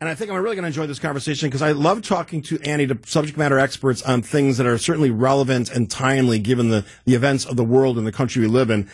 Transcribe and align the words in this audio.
And 0.00 0.08
I 0.08 0.14
think 0.14 0.30
I'm 0.30 0.40
really 0.40 0.54
going 0.54 0.62
to 0.62 0.68
enjoy 0.68 0.86
this 0.86 1.00
conversation 1.00 1.48
because 1.48 1.62
I 1.62 1.72
love 1.72 2.02
talking 2.02 2.40
to 2.42 2.60
Annie, 2.60 2.86
to 2.86 2.98
subject 3.04 3.36
matter 3.36 3.58
experts 3.58 4.00
on 4.02 4.22
things 4.22 4.56
that 4.58 4.66
are 4.66 4.78
certainly 4.78 5.10
relevant 5.10 5.70
and 5.70 5.90
timely 5.90 6.38
given 6.38 6.68
the, 6.68 6.84
the 7.04 7.14
events 7.14 7.44
of 7.44 7.56
the 7.56 7.64
world 7.64 7.98
and 7.98 8.06
the 8.06 8.12
country 8.12 8.40
we 8.42 8.48
live 8.48 8.70
in. 8.70 8.88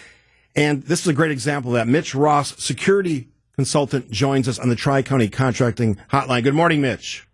And 0.57 0.83
this 0.85 1.01
is 1.01 1.09
a 1.09 1.13
great 1.13 1.31
example 1.31 1.73
of 1.73 1.75
that. 1.75 1.89
Mitch 1.89 2.15
Ross, 2.15 2.57
security 2.63 3.29
consultant, 3.55 4.11
joins 4.11 4.49
us 4.49 4.59
on 4.59 4.71
the 4.71 4.77
Tri 4.77 5.03
County 5.03 5.29
Contracting 5.29 5.97
Hotline. 6.11 6.43
Good 6.43 6.55
morning, 6.55 6.81
Mitch. 6.81 7.27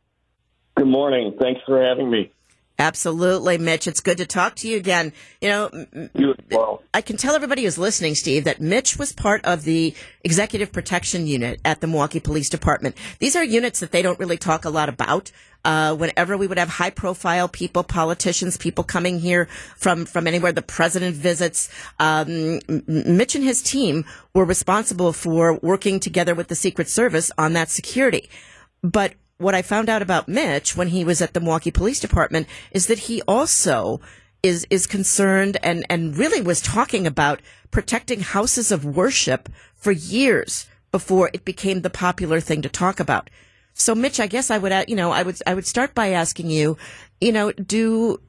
Good 0.76 0.88
morning. 0.88 1.36
Thanks 1.40 1.60
for 1.64 1.80
having 1.80 2.10
me. 2.10 2.32
Absolutely, 2.80 3.58
Mitch. 3.58 3.86
It's 3.86 4.00
good 4.00 4.16
to 4.18 4.26
talk 4.26 4.56
to 4.56 4.68
you 4.68 4.78
again. 4.78 5.12
You 5.42 5.48
know, 5.50 5.86
you 6.14 6.34
well. 6.50 6.82
I 6.94 7.02
can 7.02 7.18
tell 7.18 7.34
everybody 7.34 7.64
who's 7.64 7.76
listening, 7.76 8.14
Steve, 8.14 8.44
that 8.44 8.60
Mitch 8.60 8.98
was 8.98 9.12
part 9.12 9.44
of 9.44 9.64
the 9.64 9.94
executive 10.24 10.72
protection 10.72 11.26
unit 11.26 11.60
at 11.62 11.82
the 11.82 11.86
Milwaukee 11.86 12.20
Police 12.20 12.48
Department. 12.48 12.96
These 13.18 13.36
are 13.36 13.44
units 13.44 13.80
that 13.80 13.92
they 13.92 14.00
don't 14.00 14.18
really 14.18 14.38
talk 14.38 14.64
a 14.64 14.70
lot 14.70 14.88
about. 14.88 15.30
Uh, 15.62 15.94
whenever 15.94 16.38
we 16.38 16.46
would 16.46 16.56
have 16.56 16.70
high 16.70 16.88
profile 16.88 17.46
people, 17.46 17.84
politicians, 17.84 18.56
people 18.56 18.82
coming 18.82 19.20
here 19.20 19.46
from, 19.76 20.06
from 20.06 20.26
anywhere 20.26 20.52
the 20.52 20.62
president 20.62 21.14
visits, 21.14 21.68
um, 21.98 22.60
Mitch 22.86 23.34
and 23.34 23.44
his 23.44 23.62
team 23.62 24.06
were 24.34 24.46
responsible 24.46 25.12
for 25.12 25.58
working 25.58 26.00
together 26.00 26.34
with 26.34 26.48
the 26.48 26.54
Secret 26.54 26.88
Service 26.88 27.30
on 27.36 27.52
that 27.52 27.68
security. 27.68 28.30
But 28.82 29.12
what 29.40 29.54
I 29.54 29.62
found 29.62 29.88
out 29.88 30.02
about 30.02 30.28
Mitch 30.28 30.76
when 30.76 30.88
he 30.88 31.04
was 31.04 31.22
at 31.22 31.32
the 31.32 31.40
Milwaukee 31.40 31.70
Police 31.70 31.98
Department 31.98 32.46
is 32.72 32.86
that 32.86 33.00
he 33.00 33.22
also 33.22 34.00
is 34.42 34.66
is 34.70 34.86
concerned 34.86 35.56
and 35.62 35.84
and 35.88 36.16
really 36.16 36.40
was 36.40 36.60
talking 36.60 37.06
about 37.06 37.40
protecting 37.70 38.20
houses 38.20 38.70
of 38.70 38.84
worship 38.84 39.48
for 39.74 39.92
years 39.92 40.66
before 40.92 41.30
it 41.32 41.44
became 41.44 41.80
the 41.80 41.90
popular 41.90 42.40
thing 42.40 42.62
to 42.62 42.68
talk 42.68 43.00
about. 43.00 43.30
So 43.72 43.94
Mitch, 43.94 44.20
I 44.20 44.26
guess 44.26 44.50
I 44.50 44.58
would 44.58 44.72
you 44.88 44.96
know, 44.96 45.10
I 45.10 45.22
would 45.22 45.36
I 45.46 45.54
would 45.54 45.66
start 45.66 45.94
by 45.94 46.08
asking 46.08 46.50
you, 46.50 46.76
you 47.20 47.32
know, 47.32 47.52
do 47.52 48.20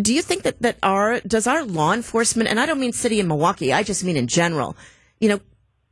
do 0.00 0.14
you 0.14 0.22
think 0.22 0.42
that 0.44 0.60
that 0.62 0.78
our 0.82 1.20
does 1.20 1.46
our 1.46 1.64
law 1.64 1.92
enforcement 1.92 2.48
and 2.48 2.60
I 2.60 2.66
don't 2.66 2.80
mean 2.80 2.92
city 2.92 3.20
in 3.20 3.28
Milwaukee, 3.28 3.72
I 3.72 3.82
just 3.82 4.04
mean 4.04 4.16
in 4.16 4.28
general, 4.28 4.76
you 5.20 5.28
know, 5.28 5.40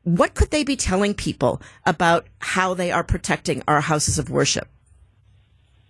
what 0.05 0.35
could 0.35 0.51
they 0.51 0.65
be 0.65 0.77
telling 0.77 1.15
people 1.15 1.61
about 1.87 2.27
how 2.39 2.75
they 2.75 2.91
are 2.91 3.05
protecting 3.05 3.63
our 3.69 3.81
houses 3.81 4.19
of 4.19 4.31
worship? 4.31 4.69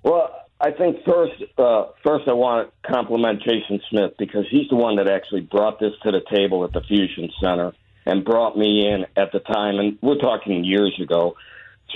Well, 0.03 0.31
I 0.61 0.71
think 0.71 0.99
first, 1.05 1.43
uh, 1.59 1.87
first 2.05 2.29
I 2.29 2.33
want 2.33 2.71
to 2.71 2.93
compliment 2.93 3.43
Jason 3.43 3.81
Smith 3.91 4.13
because 4.19 4.45
he's 4.51 4.69
the 4.69 4.77
one 4.77 4.97
that 4.97 5.09
actually 5.09 5.41
brought 5.41 5.81
this 5.81 5.93
to 6.05 6.13
the 6.13 6.21
table 6.33 6.65
at 6.65 6.73
the 6.73 6.83
Fusion 6.83 7.31
Center 7.41 7.73
and 8.07 8.25
brought 8.25 8.57
me 8.57 8.87
in 8.87 9.07
at 9.17 9.33
the 9.33 9.41
time, 9.41 9.79
and 9.79 9.99
we're 10.03 10.19
talking 10.19 10.65
years 10.65 10.99
ago, 11.01 11.37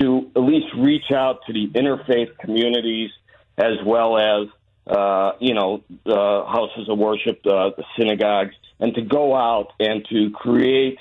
to 0.01 0.31
at 0.37 0.43
least 0.43 0.67
reach 0.77 1.11
out 1.13 1.41
to 1.47 1.53
the 1.53 1.69
interfaith 1.69 2.37
communities 2.39 3.11
as 3.59 3.75
well 3.85 4.19
as 4.19 4.49
uh, 4.87 5.33
you 5.41 5.55
know 5.55 5.83
the 6.05 6.45
houses 6.47 6.89
of 6.89 6.99
worship, 6.99 7.41
uh, 7.47 7.71
the 7.77 7.85
synagogues, 7.99 8.55
and 8.79 8.95
to 8.95 9.03
go 9.03 9.35
out 9.35 9.73
and 9.81 10.07
to 10.11 10.31
create 10.31 10.99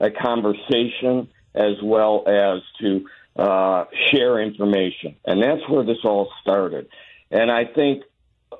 a 0.00 0.10
conversation 0.10 1.28
as 1.54 1.74
well 1.82 2.24
as 2.26 2.62
to 2.80 3.06
uh, 3.36 3.84
share 4.10 4.40
information. 4.40 5.16
And 5.24 5.42
that's 5.42 5.68
where 5.68 5.84
this 5.84 5.98
all 6.04 6.30
started. 6.42 6.88
And 7.30 7.50
I 7.50 7.64
think 7.64 8.04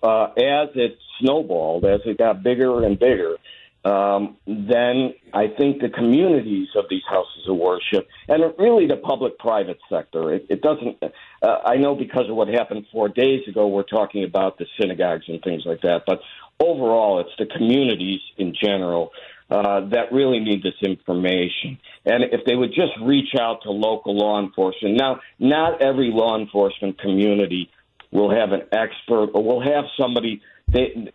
uh, 0.03 0.25
as 0.37 0.69
it 0.75 0.99
snowballed, 1.21 1.85
as 1.85 2.01
it 2.05 2.19
got 2.19 2.43
bigger 2.43 2.85
and 2.85 2.99
bigger, 2.99 3.37
um, 3.85 4.37
then 4.47 5.15
I 5.33 5.47
think 5.47 5.81
the 5.81 5.89
communities 5.89 6.69
of 6.75 6.87
these 6.91 7.05
houses 7.09 7.47
of 7.49 7.57
worship, 7.57 8.09
and 8.27 8.43
really 8.59 8.89
the 8.89 8.97
public-private 8.97 9.79
sector, 9.89 10.35
it, 10.35 10.47
it 10.49 10.61
doesn't. 10.61 11.01
Uh, 11.41 11.59
I 11.65 11.77
know 11.77 11.95
because 11.95 12.29
of 12.29 12.35
what 12.35 12.49
happened 12.49 12.87
four 12.91 13.09
days 13.09 13.47
ago, 13.47 13.69
we're 13.69 13.85
talking 13.85 14.25
about 14.25 14.59
the 14.59 14.67
synagogues 14.81 15.27
and 15.29 15.41
things 15.41 15.63
like 15.65 15.83
that, 15.83 16.03
but 16.05 16.21
overall, 16.59 17.21
it's 17.21 17.31
the 17.39 17.47
communities 17.47 18.21
in 18.37 18.55
general 18.61 19.13
uh, 19.51 19.81
that 19.91 20.13
really 20.13 20.41
need 20.41 20.63
this 20.63 20.75
information. 20.83 21.79
And 22.05 22.25
if 22.33 22.45
they 22.47 22.57
would 22.57 22.71
just 22.75 22.93
reach 23.03 23.35
out 23.39 23.63
to 23.63 23.71
local 23.71 24.17
law 24.17 24.43
enforcement. 24.43 24.97
Now, 24.97 25.21
not 25.39 25.83
every 25.83 26.11
law 26.13 26.39
enforcement 26.39 26.99
community 26.99 27.71
will 28.11 28.31
have 28.31 28.53
an 28.53 28.63
expert 28.73 29.31
or 29.35 29.45
will 29.45 29.61
have 29.61 29.85
somebody 29.99 30.43
they, 30.69 31.13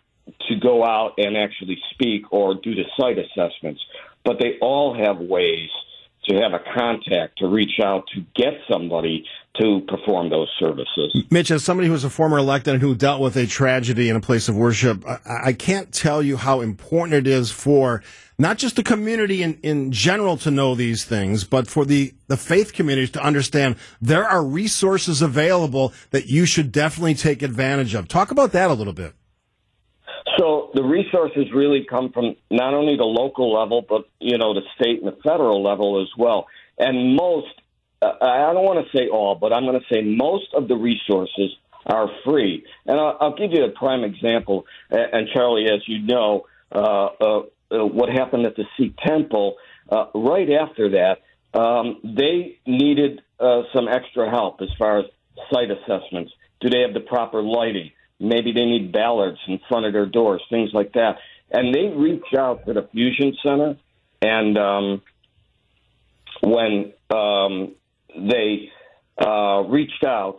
to 0.48 0.56
go 0.56 0.84
out 0.84 1.16
and 1.18 1.36
actually 1.36 1.78
speak 1.94 2.32
or 2.32 2.56
do 2.56 2.74
the 2.76 2.84
site 2.98 3.18
assessments, 3.18 3.82
but 4.24 4.38
they 4.40 4.58
all 4.62 4.94
have 4.94 5.18
ways 5.18 5.70
to 6.26 6.36
have 6.36 6.54
a 6.54 6.60
contact 6.74 7.40
to 7.40 7.48
reach 7.48 7.80
out 7.84 8.04
to 8.14 8.22
get 8.36 8.54
somebody 8.70 9.26
to 9.60 9.82
perform 9.88 10.30
those 10.30 10.50
services. 10.60 11.26
Mitch, 11.30 11.52
as 11.52 11.64
somebody 11.64 11.90
who's 11.90 12.04
a 12.04 12.10
former 12.10 12.38
elected 12.38 12.74
and 12.76 12.82
who 12.82 12.96
dealt 12.96 13.20
with 13.20 13.36
a 13.36 13.46
tragedy 13.46 14.08
in 14.10 14.16
a 14.16 14.22
place 14.22 14.48
of 14.48 14.56
worship, 14.56 15.04
I, 15.26 15.52
can't 15.54 15.92
tell 15.92 16.24
you 16.24 16.38
how 16.38 16.62
important 16.62 17.16
it 17.16 17.28
is 17.28 17.52
for 17.52 18.02
not 18.38 18.58
just 18.58 18.78
the 18.78 18.84
community 18.84 19.44
in, 19.44 19.60
in 19.62 19.92
general 19.92 20.38
to 20.38 20.52
know 20.52 20.74
these 20.74 21.04
things, 21.04 21.44
but 21.44 21.68
for 21.68 21.86
the, 21.86 22.14
the 22.28 22.38
faith 22.38 22.74
communities 22.74 23.12
to 23.12 23.24
understand 23.24 23.76
there 24.00 24.28
are 24.28 24.44
resources 24.44 25.22
available 25.22 25.94
that 26.12 26.28
you 26.28 26.46
should 26.46 26.72
definitely 26.72 27.16
take 27.16 27.42
advantage 27.42 27.94
of. 27.94 28.08
Talk 28.08 28.32
about 28.32 28.54
that 28.54 28.72
a 28.72 28.74
little 28.74 28.94
bit. 28.94 29.14
So 30.38 30.72
the 30.74 30.84
resources 30.84 31.46
really 31.54 31.86
come 31.90 32.12
from 32.12 32.36
not 32.50 32.74
only 32.74 32.96
the 32.96 33.04
local 33.04 33.54
level, 33.54 33.84
but 33.88 34.06
you 34.20 34.38
know 34.38 34.54
the 34.54 34.62
state 34.76 35.04
and 35.04 35.08
the 35.08 35.18
federal 35.22 35.64
level 35.64 36.02
as 36.02 36.10
well. 36.18 36.48
And 36.78 37.16
most, 37.16 37.54
uh, 38.02 38.14
I 38.22 38.54
don't 38.54 38.64
want 38.64 38.86
to 38.86 38.98
say 38.98 39.08
all, 39.10 39.36
but 39.36 39.54
I'm 39.54 39.66
going 39.66 39.80
to 39.80 39.94
say 39.94 40.02
most 40.02 40.54
of 40.54 40.68
the 40.68 40.76
resources 40.76 41.52
are 41.86 42.08
free. 42.26 42.64
And 42.86 43.00
I'll, 43.00 43.18
I'll 43.20 43.36
give 43.36 43.52
you 43.52 43.64
a 43.66 43.70
prime 43.72 44.04
example. 44.04 44.66
And 44.90 45.28
Charlie, 45.34 45.66
as 45.66 45.82
you 45.88 46.00
know, 46.00 46.46
uh, 46.72 47.10
uh, 47.20 47.42
uh, 47.72 47.86
what 47.86 48.10
happened 48.10 48.46
at 48.46 48.56
the 48.56 48.66
Sikh 48.78 48.96
temple. 48.98 49.56
Uh, 49.90 50.06
right 50.16 50.50
after 50.52 50.90
that, 50.92 51.60
um, 51.60 52.00
they 52.04 52.60
needed 52.66 53.22
uh, 53.40 53.64
some 53.74 53.88
extra 53.88 54.30
help 54.30 54.62
as 54.62 54.70
far 54.78 55.00
as 55.00 55.06
site 55.52 55.70
assessments. 55.72 56.32
Do 56.62 56.70
they 56.70 56.82
have 56.82 56.94
the 56.94 57.02
proper 57.02 57.42
lighting? 57.42 57.92
Maybe 58.22 58.52
they 58.52 58.66
need 58.66 58.92
bollards 58.92 59.40
in 59.48 59.60
front 59.68 59.88
of 59.88 59.94
their 59.94 60.06
doors, 60.06 60.42
things 60.50 60.70
like 60.74 60.94
that. 60.94 61.18
And 61.50 61.74
they 61.74 61.88
reach 61.88 62.34
out 62.38 62.66
to 62.68 62.74
the 62.74 62.88
Fusion 62.92 63.36
Center, 63.44 63.78
and 64.22 64.58
um, 64.58 65.02
when 66.42 66.94
um, 67.10 67.76
they 68.16 68.70
uh, 69.20 69.64
reached 69.68 70.04
out, 70.06 70.38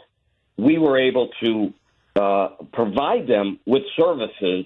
we 0.57 0.79
were 0.79 0.99
able 0.99 1.31
to 1.43 1.75
uh, 2.15 2.49
provide 2.73 3.27
them 3.27 3.59
with 3.67 3.83
services 3.99 4.65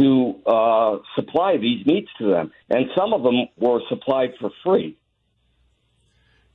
to 0.00 0.34
uh, 0.46 0.98
supply 1.14 1.58
these 1.58 1.86
needs 1.86 2.08
to 2.18 2.30
them. 2.30 2.50
And 2.70 2.86
some 2.96 3.12
of 3.12 3.22
them 3.22 3.46
were 3.56 3.80
supplied 3.88 4.30
for 4.40 4.50
free. 4.64 4.96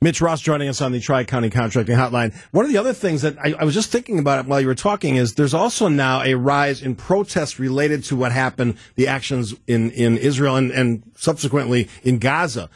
Mitch 0.00 0.20
Ross 0.20 0.40
joining 0.40 0.68
us 0.68 0.80
on 0.80 0.92
the 0.92 1.00
Tri 1.00 1.24
County 1.24 1.50
Contracting 1.50 1.96
Hotline. 1.96 2.32
One 2.52 2.64
of 2.64 2.70
the 2.70 2.78
other 2.78 2.92
things 2.92 3.22
that 3.22 3.36
I, 3.38 3.54
I, 3.58 3.64
was 3.64 3.74
just 3.74 3.90
thinking 3.90 4.20
about 4.20 4.46
while 4.46 4.60
you 4.60 4.68
were 4.68 4.76
talking 4.76 5.16
is 5.16 5.34
there's 5.34 5.54
also 5.54 5.88
now 5.88 6.22
a 6.22 6.34
rise 6.34 6.82
in 6.82 6.94
protests 6.94 7.58
related 7.58 8.04
to 8.04 8.16
what 8.16 8.30
happened, 8.30 8.76
the 8.94 9.08
actions 9.08 9.54
in, 9.66 9.90
in 9.90 10.16
Israel 10.16 10.54
and, 10.54 10.70
and 10.70 11.02
subsequently 11.16 11.88
in 12.04 12.18
Gaza. 12.18 12.70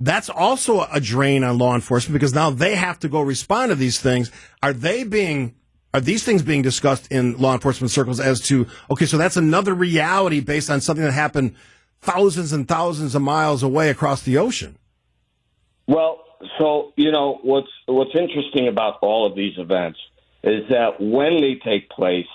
That's 0.00 0.28
also 0.28 0.86
a 0.92 1.00
drain 1.00 1.44
on 1.44 1.56
law 1.56 1.74
enforcement 1.74 2.12
because 2.12 2.34
now 2.34 2.50
they 2.50 2.74
have 2.74 2.98
to 2.98 3.08
go 3.08 3.22
respond 3.22 3.70
to 3.70 3.74
these 3.74 3.98
things. 3.98 4.30
Are 4.62 4.74
they 4.74 5.04
being 5.04 5.54
are 5.94 6.00
these 6.02 6.24
things 6.24 6.42
being 6.42 6.60
discussed 6.60 7.10
in 7.10 7.38
law 7.38 7.54
enforcement 7.54 7.90
circles 7.90 8.20
as 8.20 8.40
to 8.42 8.66
okay 8.90 9.06
so 9.06 9.16
that's 9.16 9.38
another 9.38 9.72
reality 9.72 10.40
based 10.40 10.68
on 10.68 10.82
something 10.82 11.02
that 11.02 11.12
happened 11.12 11.54
thousands 12.02 12.52
and 12.52 12.68
thousands 12.68 13.14
of 13.14 13.22
miles 13.22 13.62
away 13.62 13.88
across 13.88 14.20
the 14.22 14.36
ocean 14.36 14.76
well 15.86 16.15
so 16.58 16.92
you 16.96 17.12
know 17.12 17.38
what's 17.42 17.70
what's 17.86 18.14
interesting 18.18 18.68
about 18.68 18.98
all 19.02 19.26
of 19.26 19.34
these 19.34 19.58
events 19.58 19.98
is 20.42 20.68
that 20.70 21.00
when 21.00 21.40
they 21.40 21.54
take 21.64 21.88
place 21.90 22.26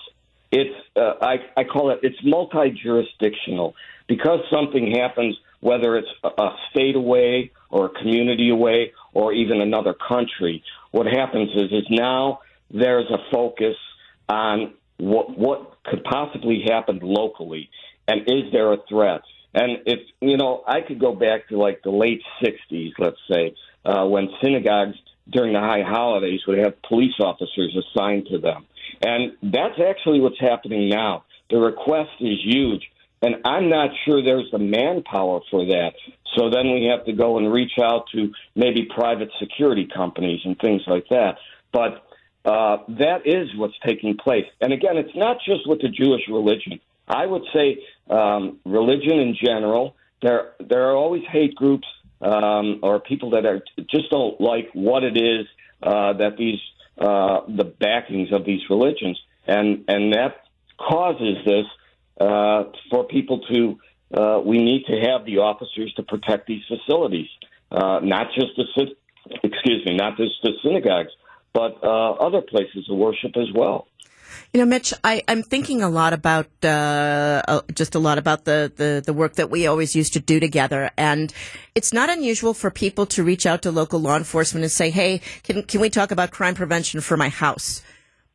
it's 0.52 0.76
uh, 0.96 1.14
I, 1.22 1.38
I 1.58 1.64
call 1.64 1.92
it 1.92 2.00
it's 2.04 2.18
multi-jurisdictional 2.24 3.76
because 4.08 4.40
something 4.52 4.96
happens 4.96 5.38
whether 5.60 5.98
it's 5.98 6.10
a 6.24 6.50
state 6.72 6.96
away 6.96 7.52
or 7.70 7.86
a 7.86 7.90
community 7.90 8.50
away 8.50 8.94
or 9.14 9.34
even 9.34 9.62
another 9.62 9.94
country 9.94 10.64
what 10.92 11.08
happens 11.08 11.52
is 11.56 11.72
is 11.72 11.86
now 11.90 12.40
there's 12.70 13.10
a 13.10 13.18
focus 13.32 13.76
on 14.30 14.74
what 14.98 15.38
what 15.38 15.84
could 15.84 16.04
possibly 16.04 16.64
happen 16.68 17.00
locally, 17.02 17.70
and 18.08 18.22
is 18.28 18.52
there 18.52 18.72
a 18.72 18.78
threat? 18.88 19.22
And 19.54 19.80
if 19.86 20.00
you 20.22 20.38
know, 20.38 20.64
I 20.68 20.82
could 20.82 21.00
go 21.00 21.14
back 21.14 21.50
to 21.50 21.58
like 21.58 21.82
the 21.84 21.90
late 21.92 22.22
'60s, 22.44 22.92
let's 23.00 23.18
say, 23.30 23.56
uh, 23.86 24.06
when 24.06 24.30
synagogues 24.42 24.96
during 25.30 25.54
the 25.54 25.60
high 25.60 25.84
holidays 25.86 26.42
would 26.48 26.58
have 26.58 26.82
police 26.84 27.14
officers 27.20 27.76
assigned 27.76 28.28
to 28.28 28.38
them, 28.40 28.66
and 29.02 29.34
that's 29.44 29.80
actually 29.80 30.20
what's 30.20 30.40
happening 30.40 30.90
now. 30.90 31.24
The 31.50 31.58
request 31.58 32.12
is 32.20 32.38
huge, 32.44 32.84
and 33.22 33.36
I'm 33.46 33.70
not 33.70 33.92
sure 34.06 34.24
there's 34.24 34.50
the 34.52 34.60
manpower 34.60 35.42
for 35.50 35.66
that. 35.66 35.92
So 36.38 36.50
then 36.50 36.74
we 36.74 36.86
have 36.86 37.06
to 37.06 37.14
go 37.14 37.38
and 37.38 37.52
reach 37.52 37.74
out 37.82 38.06
to 38.14 38.32
maybe 38.56 38.88
private 38.96 39.30
security 39.40 39.88
companies 39.94 40.40
and 40.46 40.58
things 40.60 40.82
like 40.88 41.06
that. 41.10 41.36
But 41.74 42.06
uh, 42.46 42.78
that 42.88 43.22
is 43.26 43.50
what's 43.56 43.76
taking 43.86 44.18
place. 44.18 44.46
And 44.62 44.74
again, 44.74 44.98
it's 44.98 45.16
not 45.16 45.38
just 45.46 45.68
with 45.68 45.82
the 45.82 45.90
Jewish 45.90 46.22
religion. 46.30 46.80
I 47.08 47.26
would 47.26 47.44
say 47.54 47.84
um, 48.10 48.60
religion 48.66 49.20
in 49.20 49.36
general. 49.44 49.96
There, 50.22 50.54
there 50.60 50.90
are 50.90 50.96
always 50.96 51.24
hate 51.32 51.56
groups 51.56 51.88
um, 52.22 52.80
or 52.84 53.00
people 53.00 53.32
that 53.32 53.46
are 53.46 53.62
just 53.90 54.10
don't 54.10 54.40
like 54.40 54.70
what 54.74 55.04
it 55.04 55.18
is 55.18 55.48
uh, 55.84 56.14
that 56.14 56.38
these 56.38 56.60
uh, 56.98 57.42
the 57.48 57.64
backings 57.64 58.32
of 58.32 58.46
these 58.46 58.62
religions, 58.70 59.20
and 59.48 59.86
and 59.88 60.14
that 60.14 60.44
causes 60.78 61.38
this 61.46 61.66
uh, 62.20 62.64
for 62.90 63.06
people 63.06 63.40
to. 63.52 63.80
Uh, 64.14 64.42
we 64.46 64.58
need 64.58 64.84
to 64.86 65.00
have 65.00 65.26
the 65.26 65.38
officers 65.38 65.94
to 65.96 66.04
protect 66.04 66.46
these 66.46 66.62
facilities, 66.68 67.30
uh, 67.72 68.02
not 68.04 68.28
just 68.36 68.50
the 68.58 68.66
excuse 69.44 69.86
me, 69.86 69.96
not 69.96 70.18
just 70.18 70.34
the 70.44 70.52
synagogues, 70.62 71.12
but 71.54 71.82
uh, 71.84 72.12
other 72.14 72.42
places 72.42 72.88
of 72.90 72.98
worship 72.98 73.38
as 73.38 73.48
well. 73.56 73.88
You 74.54 74.60
know, 74.60 74.66
Mitch, 74.66 74.94
I, 75.02 75.24
am 75.30 75.44
thinking 75.44 75.82
a 75.82 75.90
lot 75.90 76.12
about 76.12 76.48
uh, 76.62 77.62
just 77.74 77.96
a 77.96 78.00
lot 78.00 78.18
about 78.18 78.44
the, 78.44 78.70
the, 78.76 79.02
the 79.06 79.14
work 79.14 79.36
that 79.36 79.50
we 79.50 79.66
always 79.66 79.96
used 79.96 80.12
to 80.14 80.20
do 80.20 80.42
together, 80.42 80.92
and 80.98 81.34
it's 81.74 81.94
not 81.94 82.10
unusual 82.10 82.54
for 82.54 82.70
people 82.70 83.06
to 83.08 83.24
reach 83.24 83.46
out 83.46 83.62
to 83.62 83.72
local 83.72 84.02
law 84.02 84.18
enforcement 84.18 84.64
and 84.64 84.72
say, 84.72 84.90
"Hey, 84.90 85.22
can 85.44 85.64
can 85.64 85.80
we 85.80 85.90
talk 85.90 86.12
about 86.12 86.32
crime 86.32 86.54
prevention 86.56 87.00
for 87.00 87.16
my 87.16 87.30
house?" 87.30 87.82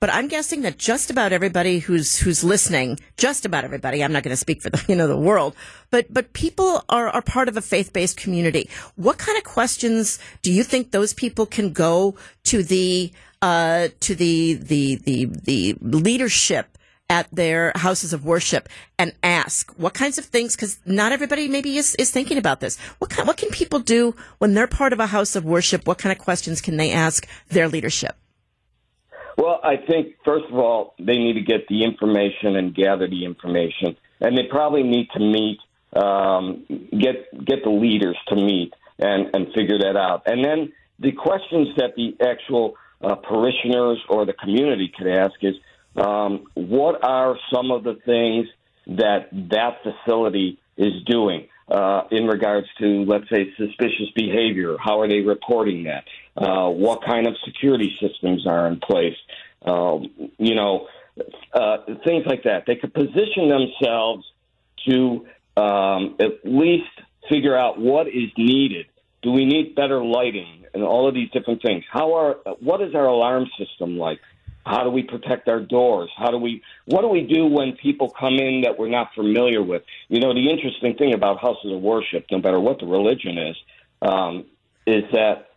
But 0.01 0.09
I'm 0.09 0.29
guessing 0.29 0.63
that 0.63 0.79
just 0.79 1.11
about 1.11 1.33
everybody 1.33 1.81
who's 1.81 2.17
who's 2.17 2.43
listening, 2.43 2.99
just 3.19 3.45
about 3.45 3.65
everybody, 3.65 4.03
I'm 4.03 4.13
not 4.13 4.23
going 4.23 4.33
to 4.33 4.37
speak 4.39 4.63
for 4.63 4.71
the 4.71 4.83
you 4.89 4.97
know 4.97 5.09
the 5.09 5.19
world, 5.19 5.55
but 5.91 6.07
but 6.11 6.33
people 6.33 6.83
are 6.89 7.09
are 7.09 7.21
part 7.21 7.49
of 7.49 7.59
a 7.59 7.63
faith 7.63 7.93
based 7.93 8.17
community. 8.17 8.71
What 8.95 9.19
kind 9.19 9.37
of 9.37 9.45
questions 9.45 10.19
do 10.41 10.51
you 10.51 10.65
think 10.65 10.93
those 10.93 11.13
people 11.13 11.45
can 11.45 11.75
go 11.75 12.15
to 12.45 12.63
the 12.63 13.13
uh, 13.43 13.89
to 14.01 14.15
the, 14.15 14.55
the, 14.55 14.97
the, 14.97 15.25
the 15.45 15.77
leadership 15.81 16.77
at 17.09 17.29
their 17.33 17.73
houses 17.77 18.13
of 18.13 18.25
worship 18.25 18.69
and 18.99 19.13
ask 19.23 19.73
what 19.77 19.95
kinds 19.95 20.19
of 20.19 20.25
things 20.25 20.57
because 20.57 20.79
not 20.85 21.13
everybody 21.13 21.49
maybe 21.49 21.77
is, 21.77 21.95
is 21.97 22.11
thinking 22.11 22.37
about 22.37 22.61
this. 22.61 22.79
What 22.99 23.11
kind, 23.11 23.29
what 23.29 23.37
can 23.37 23.51
people 23.51 23.79
do 23.79 24.15
when 24.39 24.55
they're 24.55 24.67
part 24.67 24.93
of 24.93 25.01
a 25.01 25.07
house 25.07 25.37
of 25.37 25.45
worship? 25.45 25.87
What 25.87 25.99
kind 25.99 26.13
of 26.13 26.19
questions 26.19 26.61
can 26.61 26.77
they 26.77 26.93
ask 26.93 27.27
their 27.49 27.69
leadership? 27.69 28.17
Well 29.39 29.61
i 29.63 29.77
think 29.77 30.15
first 30.25 30.47
of 30.51 30.55
all 30.59 30.95
they 30.99 31.19
need 31.19 31.35
to 31.35 31.43
get 31.43 31.69
the 31.69 31.85
information 31.85 32.57
and 32.57 32.75
gather 32.75 33.07
the 33.07 33.25
information. 33.25 33.97
And 34.21 34.37
they 34.37 34.45
probably 34.51 34.83
need 34.83 35.09
to 35.11 35.21
meet 35.21 35.59
um, 35.95 36.65
get 36.91 37.45
get 37.45 37.63
the 37.63 37.71
leaders 37.71 38.17
to 38.29 38.35
meet 38.35 38.73
and 38.99 39.35
and 39.35 39.53
figure 39.55 39.79
that 39.79 39.97
out. 39.97 40.23
And 40.27 40.45
then 40.45 40.73
the 40.99 41.13
questions 41.13 41.69
that 41.77 41.95
the 41.97 42.17
actual 42.21 42.77
uh, 43.03 43.15
parishioners 43.17 43.99
or 44.09 44.25
the 44.25 44.33
community 44.33 44.93
could 44.97 45.07
ask 45.07 45.35
is 45.43 45.55
um, 45.97 46.45
what 46.55 47.05
are 47.05 47.37
some 47.53 47.71
of 47.71 47.85
the 47.85 47.99
things 48.05 48.47
that 48.87 49.29
that 49.33 49.79
facility 49.83 50.59
is 50.77 50.93
doing 51.07 51.49
uh, 51.69 52.03
in 52.11 52.27
regards 52.27 52.67
to, 52.79 53.05
let's 53.05 53.29
say, 53.31 53.53
suspicious 53.57 54.11
behavior? 54.15 54.77
How 54.79 55.01
are 55.01 55.09
they 55.09 55.21
reporting 55.21 55.85
that? 55.85 56.05
Uh, 56.37 56.69
what 56.69 57.05
kind 57.05 57.27
of 57.27 57.35
security 57.45 57.97
systems 58.01 58.47
are 58.47 58.67
in 58.69 58.79
place? 58.79 59.17
Um, 59.65 60.31
you 60.39 60.55
know, 60.55 60.87
uh, 61.53 61.79
things 62.05 62.25
like 62.27 62.45
that. 62.45 62.65
They 62.67 62.77
could 62.77 62.93
position 62.93 63.49
themselves 63.49 64.25
to 64.89 65.27
um, 65.57 66.17
at 66.21 66.45
least 66.45 66.91
figure 67.29 67.57
out 67.57 67.81
what 67.81 68.07
is 68.07 68.31
needed. 68.37 68.87
Do 69.23 69.33
we 69.33 69.45
need 69.45 69.75
better 69.75 70.05
lighting? 70.05 70.67
and 70.77 70.85
all 70.85 71.09
of 71.09 71.15
these 71.15 71.31
different 71.31 71.63
things. 71.63 71.85
How 71.91 72.15
are 72.15 72.35
what 72.61 72.83
is 72.83 72.95
our 72.95 73.07
alarm 73.07 73.47
system 73.59 73.97
like? 73.97 74.21
How 74.67 74.85
do 74.85 74.91
we 74.91 75.03
protect 75.03 75.49
our 75.49 75.61
doors? 75.61 76.11
How 76.17 76.31
do 76.31 76.37
we 76.37 76.63
what 76.85 77.01
do 77.01 77.09
we 77.09 77.23
do 77.23 77.47
when 77.47 77.73
people 77.73 78.11
come 78.11 78.35
in 78.35 78.61
that 78.63 78.79
we're 78.79 78.91
not 78.91 79.15
familiar 79.15 79.63
with? 79.63 79.83
You 80.09 80.21
know, 80.21 80.35
the 80.35 80.51
interesting 80.51 80.95
thing 80.97 81.15
about 81.15 81.41
houses 81.41 81.73
of 81.73 81.81
worship, 81.81 82.27
no 82.31 82.39
matter 82.39 82.61
what 82.61 82.79
the 82.79 82.87
religion 82.87 83.39
is, 83.39 83.57
um, 84.03 84.45
is 84.87 85.05
that 85.13 85.49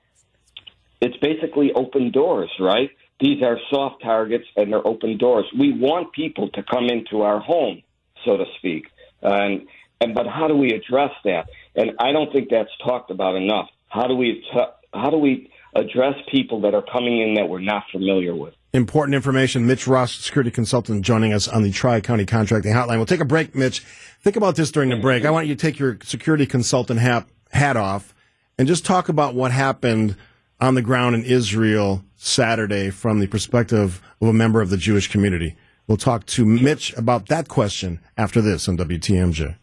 it's 1.02 1.18
basically 1.18 1.74
open 1.74 2.12
doors, 2.12 2.52
right? 2.62 2.92
These 3.20 3.44
are 3.44 3.58
soft 3.70 4.02
targets 4.02 4.46
and 4.56 4.72
they're 4.72 4.88
open 4.88 5.18
doors. 5.18 5.46
We 5.58 5.74
want 5.74 6.14
people 6.14 6.48
to 6.52 6.64
come 6.64 6.86
into 6.86 7.24
our 7.24 7.42
home, 7.42 7.84
so 8.24 8.38
to 8.38 8.46
speak. 8.58 8.86
And 9.22 9.68
and 10.00 10.16
but 10.16 10.28
how 10.28 10.48
do 10.48 10.56
we 10.56 10.72
address 10.72 11.12
that? 11.26 11.50
And 11.76 11.92
I 12.00 12.12
don't 12.12 12.32
think 12.32 12.50
that's 12.50 12.70
talked 12.84 13.12
about 13.12 13.36
enough. 13.36 13.70
How 13.88 14.08
do 14.08 14.16
we 14.16 14.46
t- 14.52 14.60
how 14.94 15.10
do 15.10 15.18
we 15.18 15.52
address 15.76 16.16
people 16.32 16.62
that 16.62 16.74
are 16.74 16.82
coming 16.82 17.20
in 17.20 17.36
that 17.36 17.48
we're 17.48 17.60
not 17.60 17.84
familiar 17.92 18.36
with? 18.36 18.54
Important 18.74 19.16
information. 19.16 19.66
Mitch 19.66 19.88
Ross, 19.88 20.14
security 20.14 20.52
consultant, 20.52 21.04
joining 21.04 21.34
us 21.34 21.48
on 21.48 21.64
the 21.64 21.72
Tri 21.72 22.02
County 22.02 22.26
Contracting 22.26 22.74
Hotline. 22.74 22.98
We'll 22.98 23.06
take 23.06 23.20
a 23.20 23.26
break, 23.26 23.56
Mitch. 23.56 23.80
Think 24.22 24.36
about 24.36 24.56
this 24.56 24.72
during 24.72 24.90
the 24.90 24.98
break. 24.98 25.26
I 25.26 25.32
want 25.32 25.48
you 25.48 25.56
to 25.56 25.62
take 25.62 25.80
your 25.80 25.98
security 26.04 26.46
consultant 26.46 27.00
hat, 27.00 27.28
hat 27.52 27.78
off 27.78 28.14
and 28.60 28.68
just 28.68 28.86
talk 28.86 29.10
about 29.10 29.34
what 29.34 29.52
happened 29.52 30.16
on 30.60 30.76
the 30.76 30.82
ground 30.82 31.16
in 31.16 31.24
Israel 31.24 32.04
Saturday 32.18 32.90
from 32.90 33.20
the 33.20 33.28
perspective 33.28 34.02
of 34.22 34.28
a 34.28 34.34
member 34.34 34.62
of 34.62 34.70
the 34.70 34.78
Jewish 34.78 35.08
community. 35.08 35.56
We'll 35.88 35.98
talk 35.98 36.26
to 36.28 36.46
Mitch 36.46 36.94
about 36.98 37.30
that 37.30 37.48
question 37.48 38.00
after 38.18 38.42
this 38.42 38.68
on 38.68 38.78
WTMJ. 38.78 39.56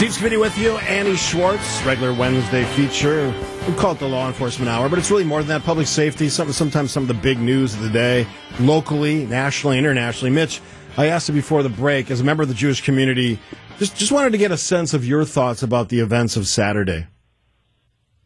Steve 0.00 0.12
Scaffidi 0.12 0.40
with 0.40 0.56
you. 0.56 0.78
Annie 0.78 1.14
Schwartz, 1.14 1.82
regular 1.82 2.14
Wednesday 2.14 2.64
feature. 2.64 3.26
We 3.68 3.74
call 3.74 3.92
it 3.92 3.98
the 3.98 4.08
Law 4.08 4.28
Enforcement 4.28 4.70
Hour, 4.70 4.88
but 4.88 4.98
it's 4.98 5.10
really 5.10 5.24
more 5.24 5.40
than 5.40 5.48
that. 5.48 5.62
Public 5.62 5.86
safety, 5.86 6.30
some, 6.30 6.50
sometimes 6.54 6.90
some 6.90 7.02
of 7.02 7.08
the 7.08 7.12
big 7.12 7.38
news 7.38 7.74
of 7.74 7.82
the 7.82 7.90
day, 7.90 8.26
locally, 8.60 9.26
nationally, 9.26 9.76
internationally. 9.76 10.30
Mitch, 10.30 10.62
I 10.96 11.08
asked 11.08 11.28
you 11.28 11.34
before 11.34 11.62
the 11.62 11.68
break, 11.68 12.10
as 12.10 12.22
a 12.22 12.24
member 12.24 12.42
of 12.42 12.48
the 12.48 12.54
Jewish 12.54 12.80
community, 12.80 13.38
just 13.78 13.94
just 13.94 14.10
wanted 14.10 14.30
to 14.30 14.38
get 14.38 14.50
a 14.50 14.56
sense 14.56 14.94
of 14.94 15.04
your 15.04 15.26
thoughts 15.26 15.62
about 15.62 15.90
the 15.90 16.00
events 16.00 16.34
of 16.34 16.46
Saturday. 16.46 17.06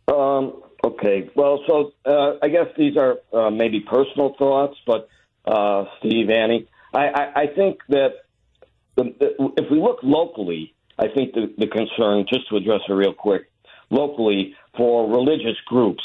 Um, 0.07 0.63
okay. 0.85 1.29
Well, 1.35 1.59
so 1.67 1.93
uh, 2.07 2.39
I 2.41 2.51
guess 2.51 2.69
these 2.79 2.97
are 2.97 3.17
uh, 3.33 3.51
maybe 3.51 3.81
personal 3.81 4.37
thoughts, 4.39 4.77
but 4.87 5.09
uh, 5.45 5.87
Steve, 5.99 6.31
Annie, 6.31 6.69
I, 6.95 7.09
I, 7.09 7.33
I 7.35 7.47
think 7.49 7.81
that 7.89 8.11
the, 8.95 9.13
the, 9.19 9.53
if 9.57 9.69
we 9.73 9.81
look 9.81 9.99
locally, 10.05 10.71
I 10.99 11.09
think 11.09 11.35
the, 11.35 11.53
the 11.59 11.67
concern, 11.67 12.27
just 12.29 12.49
to 12.51 12.57
address 12.57 12.81
it 12.89 12.93
real 12.93 13.15
quick, 13.15 13.51
locally 13.91 14.55
for 14.77 15.09
religious 15.11 15.57
groups, 15.67 16.03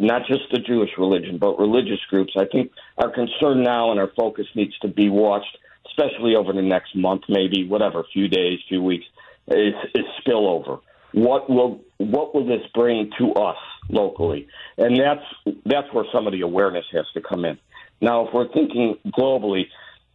not 0.00 0.22
just 0.26 0.42
the 0.52 0.58
Jewish 0.58 0.90
religion, 0.98 1.38
but 1.38 1.58
religious 1.58 2.00
groups, 2.10 2.32
I 2.36 2.44
think 2.50 2.72
our 2.98 3.10
concern 3.10 3.62
now 3.62 3.90
and 3.90 4.00
our 4.00 4.10
focus 4.16 4.46
needs 4.54 4.76
to 4.78 4.88
be 4.88 5.08
watched, 5.08 5.56
especially 5.86 6.36
over 6.36 6.52
the 6.52 6.62
next 6.62 6.96
month, 6.96 7.22
maybe 7.28 7.66
whatever, 7.66 8.04
few 8.12 8.28
days, 8.28 8.58
few 8.68 8.82
weeks, 8.82 9.04
is, 9.48 9.74
is 9.94 10.04
spillover. 10.26 10.80
What 11.12 11.48
will 11.48 11.80
what 11.96 12.34
will 12.34 12.46
this 12.46 12.60
bring 12.74 13.10
to 13.18 13.32
us 13.32 13.56
locally? 13.88 14.46
And 14.76 15.00
that's 15.00 15.24
that's 15.64 15.92
where 15.94 16.04
some 16.12 16.26
of 16.26 16.32
the 16.34 16.42
awareness 16.42 16.84
has 16.92 17.06
to 17.14 17.22
come 17.22 17.46
in. 17.46 17.58
Now, 18.02 18.26
if 18.26 18.34
we're 18.34 18.52
thinking 18.52 18.98
globally, 19.06 19.64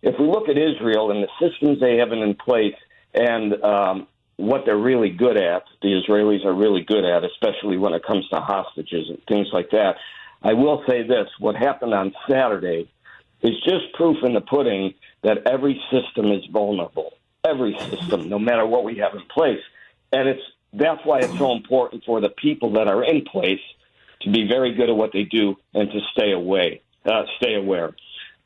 if 0.03 0.15
we 0.19 0.27
look 0.27 0.49
at 0.49 0.57
Israel 0.57 1.09
and 1.09 1.23
the 1.23 1.29
systems 1.41 1.79
they 1.79 1.97
have 1.97 2.11
in 2.11 2.35
place 2.35 2.75
and 3.13 3.53
um, 3.63 4.07
what 4.37 4.63
they're 4.65 4.77
really 4.77 5.09
good 5.09 5.37
at, 5.37 5.63
the 5.81 6.01
Israelis 6.01 6.45
are 6.45 6.53
really 6.53 6.83
good 6.83 7.05
at, 7.05 7.23
especially 7.23 7.77
when 7.77 7.93
it 7.93 8.03
comes 8.05 8.27
to 8.29 8.39
hostages 8.39 9.09
and 9.09 9.19
things 9.27 9.47
like 9.53 9.69
that. 9.71 9.95
I 10.41 10.53
will 10.53 10.83
say 10.87 11.03
this 11.03 11.27
what 11.39 11.55
happened 11.55 11.93
on 11.93 12.13
Saturday 12.29 12.89
is 13.41 13.53
just 13.63 13.93
proof 13.93 14.17
in 14.23 14.33
the 14.33 14.41
pudding 14.41 14.93
that 15.23 15.47
every 15.47 15.81
system 15.91 16.31
is 16.31 16.45
vulnerable. 16.51 17.13
Every 17.45 17.77
system, 17.89 18.29
no 18.29 18.39
matter 18.39 18.65
what 18.65 18.83
we 18.83 18.97
have 18.97 19.13
in 19.13 19.21
place. 19.33 19.59
And 20.11 20.29
it's 20.29 20.41
that's 20.73 21.01
why 21.03 21.19
it's 21.19 21.37
so 21.37 21.51
important 21.51 22.03
for 22.03 22.19
the 22.19 22.29
people 22.29 22.73
that 22.73 22.87
are 22.87 23.03
in 23.03 23.25
place 23.25 23.59
to 24.21 24.31
be 24.31 24.47
very 24.47 24.73
good 24.73 24.89
at 24.89 24.95
what 24.95 25.11
they 25.13 25.23
do 25.23 25.55
and 25.73 25.91
to 25.91 25.99
stay 26.13 26.31
away, 26.31 26.81
uh, 27.05 27.23
stay 27.37 27.55
aware. 27.55 27.93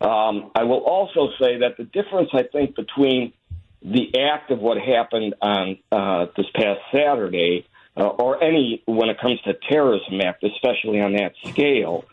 Um, 0.01 0.51
I 0.53 0.63
will 0.63 0.83
also 0.83 1.29
say 1.39 1.59
that 1.59 1.77
the 1.77 1.85
difference, 1.85 2.29
I 2.33 2.43
think, 2.43 2.75
between 2.75 3.33
the 3.81 4.19
act 4.19 4.51
of 4.51 4.59
what 4.59 4.77
happened 4.77 5.35
on 5.41 5.77
uh, 5.91 6.27
this 6.35 6.47
past 6.55 6.79
Saturday, 6.91 7.67
uh, 7.95 8.07
or 8.07 8.43
any 8.43 8.83
when 8.85 9.09
it 9.09 9.19
comes 9.19 9.39
to 9.41 9.53
terrorism 9.69 10.21
act, 10.21 10.43
especially 10.43 10.99
on 11.01 11.13
that 11.13 11.33
scale, 11.45 12.05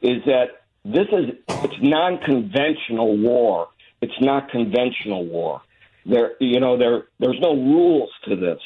is 0.00 0.24
that 0.26 0.62
this 0.84 1.06
is 1.12 1.36
it's 1.48 1.76
non-conventional 1.80 3.16
war. 3.18 3.68
It's 4.00 4.20
not 4.20 4.50
conventional 4.50 5.24
war. 5.24 5.62
There, 6.04 6.32
you 6.40 6.58
know, 6.58 6.76
there 6.76 7.04
there's 7.20 7.38
no 7.40 7.54
rules 7.54 8.10
to 8.28 8.36
this, 8.36 8.60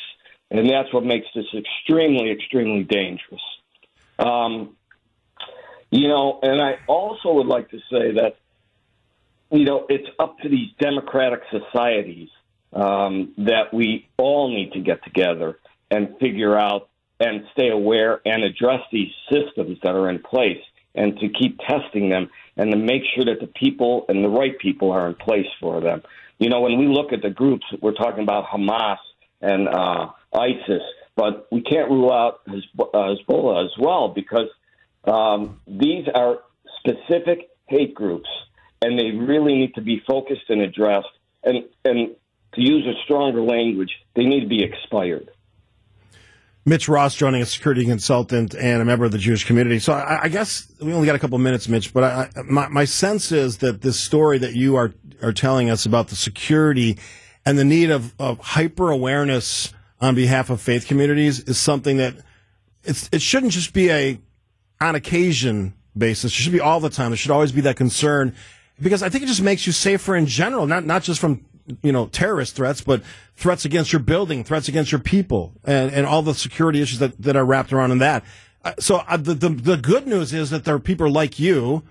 and 0.50 0.68
that's 0.68 0.92
what 0.92 1.04
makes 1.04 1.26
this 1.34 1.46
extremely, 1.54 2.30
extremely 2.30 2.84
dangerous. 2.84 3.42
Um, 4.18 4.76
you 5.90 6.08
know, 6.08 6.40
and 6.42 6.60
I 6.60 6.78
also 6.86 7.34
would 7.34 7.46
like 7.46 7.70
to 7.70 7.78
say 7.90 8.12
that 8.12 8.36
you 9.50 9.64
know 9.66 9.86
it's 9.90 10.08
up 10.18 10.38
to 10.38 10.48
these 10.48 10.70
democratic 10.80 11.42
societies 11.50 12.30
um, 12.72 13.32
that 13.38 13.72
we 13.72 14.08
all 14.16 14.48
need 14.48 14.72
to 14.72 14.80
get 14.80 15.02
together 15.04 15.58
and 15.90 16.16
figure 16.18 16.56
out 16.56 16.88
and 17.18 17.44
stay 17.52 17.70
aware 17.70 18.20
and 18.24 18.42
address 18.42 18.80
these 18.92 19.12
systems 19.32 19.78
that 19.82 19.94
are 19.94 20.10
in 20.10 20.18
place 20.18 20.62
and 20.94 21.18
to 21.18 21.28
keep 21.28 21.58
testing 21.60 22.08
them 22.08 22.28
and 22.56 22.70
to 22.70 22.76
make 22.76 23.02
sure 23.14 23.24
that 23.24 23.40
the 23.40 23.46
people 23.46 24.04
and 24.08 24.24
the 24.24 24.28
right 24.28 24.58
people 24.58 24.90
are 24.90 25.06
in 25.06 25.14
place 25.14 25.46
for 25.60 25.80
them. 25.80 26.02
You 26.38 26.50
know, 26.50 26.60
when 26.60 26.78
we 26.78 26.86
look 26.86 27.12
at 27.12 27.22
the 27.22 27.30
groups, 27.30 27.64
we're 27.80 27.94
talking 27.94 28.22
about 28.22 28.46
Hamas 28.46 28.98
and 29.40 29.68
uh, 29.68 30.08
ISIS, 30.34 30.82
but 31.14 31.46
we 31.50 31.62
can't 31.62 31.90
rule 31.90 32.12
out 32.12 32.40
uh, 32.48 32.52
Hezbollah 32.78 33.64
as 33.64 33.70
well 33.78 34.08
because 34.08 34.48
um, 35.04 35.60
these 35.66 36.06
are 36.14 36.40
specific 36.78 37.48
hate 37.66 37.94
groups, 37.94 38.28
and 38.82 38.98
they 38.98 39.12
really 39.12 39.54
need 39.54 39.74
to 39.74 39.80
be 39.80 40.02
focused 40.06 40.48
and 40.48 40.60
addressed. 40.60 41.08
And 41.42 41.64
and 41.84 42.16
to 42.56 42.62
use 42.62 42.86
a 42.86 42.94
stronger 43.04 43.40
language, 43.40 43.90
they 44.14 44.24
need 44.24 44.40
to 44.40 44.48
be 44.48 44.62
expired. 44.62 45.30
Mitch 46.64 46.88
Ross 46.88 47.14
joining 47.14 47.42
us, 47.42 47.52
security 47.52 47.84
consultant 47.84 48.54
and 48.54 48.82
a 48.82 48.84
member 48.84 49.04
of 49.04 49.12
the 49.12 49.18
Jewish 49.18 49.44
community. 49.44 49.78
So 49.78 49.92
I, 49.92 50.24
I 50.24 50.28
guess 50.28 50.66
we 50.80 50.92
only 50.92 51.06
got 51.06 51.14
a 51.14 51.18
couple 51.20 51.38
minutes, 51.38 51.68
Mitch, 51.68 51.94
but 51.94 52.02
I, 52.02 52.28
my, 52.42 52.66
my 52.66 52.84
sense 52.84 53.30
is 53.30 53.58
that 53.58 53.82
this 53.82 54.00
story 54.00 54.38
that 54.38 54.54
you 54.54 54.74
are, 54.74 54.92
are 55.22 55.32
telling 55.32 55.70
us 55.70 55.86
about 55.86 56.08
the 56.08 56.16
security 56.16 56.98
and 57.44 57.56
the 57.56 57.64
need 57.64 57.90
of, 57.90 58.14
of 58.18 58.40
hyper 58.40 58.90
awareness 58.90 59.72
on 60.00 60.16
behalf 60.16 60.50
of 60.50 60.60
faith 60.60 60.88
communities 60.88 61.38
is 61.40 61.56
something 61.56 61.98
that 61.98 62.14
it's, 62.82 63.08
it 63.12 63.22
shouldn't 63.22 63.52
just 63.52 63.72
be 63.72 63.90
a 63.90 64.20
on 64.80 64.96
occasion 64.96 65.72
basis. 65.96 66.32
It 66.32 66.34
should 66.34 66.52
be 66.52 66.60
all 66.60 66.80
the 66.80 66.90
time. 66.90 67.10
There 67.10 67.16
should 67.16 67.30
always 67.30 67.52
be 67.52 67.60
that 67.62 67.76
concern 67.76 68.34
because 68.80 69.04
I 69.04 69.08
think 69.08 69.22
it 69.22 69.28
just 69.28 69.40
makes 69.40 69.66
you 69.66 69.72
safer 69.72 70.16
in 70.16 70.26
general, 70.26 70.66
not, 70.66 70.84
not 70.84 71.04
just 71.04 71.20
from 71.20 71.44
you 71.82 71.92
know 71.92 72.06
terrorist 72.06 72.56
threats, 72.56 72.80
but 72.80 73.02
threats 73.34 73.64
against 73.64 73.92
your 73.92 74.00
building, 74.00 74.44
threats 74.44 74.68
against 74.68 74.92
your 74.92 75.00
people, 75.00 75.52
and, 75.64 75.92
and 75.92 76.06
all 76.06 76.22
the 76.22 76.34
security 76.34 76.80
issues 76.80 76.98
that, 76.98 77.20
that 77.20 77.36
are 77.36 77.44
wrapped 77.44 77.72
around 77.72 77.92
in 77.92 77.98
that. 77.98 78.24
Uh, 78.64 78.72
so 78.78 78.96
uh, 79.08 79.16
the, 79.16 79.34
the 79.34 79.48
the 79.48 79.76
good 79.76 80.06
news 80.06 80.32
is 80.32 80.50
that 80.50 80.64
there 80.64 80.74
are 80.74 80.80
people 80.80 81.10
like 81.10 81.38
you, 81.38 81.82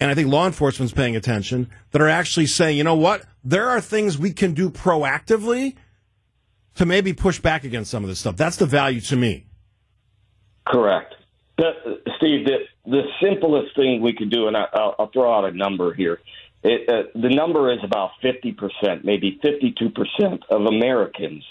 and 0.00 0.10
I 0.10 0.14
think 0.14 0.28
law 0.28 0.46
enforcement's 0.46 0.92
paying 0.92 1.16
attention 1.16 1.70
that 1.90 2.00
are 2.00 2.08
actually 2.08 2.46
saying, 2.46 2.78
you 2.78 2.84
know 2.84 2.96
what, 2.96 3.24
there 3.44 3.68
are 3.68 3.80
things 3.80 4.18
we 4.18 4.32
can 4.32 4.54
do 4.54 4.70
proactively 4.70 5.76
to 6.76 6.86
maybe 6.86 7.12
push 7.12 7.40
back 7.40 7.64
against 7.64 7.90
some 7.90 8.02
of 8.02 8.08
this 8.08 8.18
stuff. 8.18 8.36
That's 8.36 8.56
the 8.56 8.66
value 8.66 9.00
to 9.02 9.16
me. 9.16 9.46
Correct. 10.66 11.14
The, 11.58 11.70
Steve, 12.18 12.44
the, 12.44 12.58
the 12.84 13.02
simplest 13.22 13.74
thing 13.76 14.02
we 14.02 14.12
could 14.12 14.30
do, 14.30 14.46
and 14.46 14.56
I, 14.56 14.66
will 14.98 15.10
throw 15.12 15.32
out 15.32 15.44
a 15.44 15.52
number 15.52 15.94
here, 15.94 16.20
it, 16.62 16.88
uh, 16.88 17.02
the 17.14 17.28
number 17.28 17.72
is 17.72 17.78
about 17.84 18.10
50%, 18.22 19.04
maybe 19.04 19.38
52% 19.44 20.42
of 20.50 20.62
Americans 20.62 21.44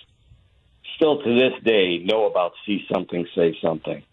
still 0.96 1.22
to 1.22 1.36
this 1.36 1.64
day 1.64 2.00
know 2.00 2.26
about 2.26 2.54
See 2.66 2.86
Something, 2.92 3.28
Say 3.36 3.58
Something. 3.62 4.04